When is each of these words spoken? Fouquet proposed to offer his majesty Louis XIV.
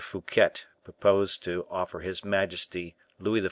Fouquet 0.03 0.61
proposed 0.83 1.43
to 1.43 1.67
offer 1.69 1.99
his 1.99 2.25
majesty 2.25 2.95
Louis 3.19 3.39
XIV. 3.39 3.39